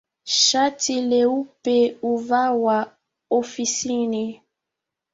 Shathi 0.33 1.01
leupe 1.01 1.97
huvawa 2.01 2.97
hofisini 3.29 4.41